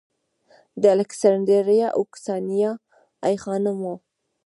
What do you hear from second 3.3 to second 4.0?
خانم و